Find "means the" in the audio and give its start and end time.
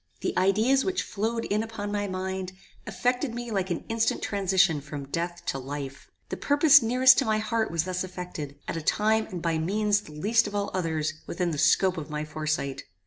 9.59-10.13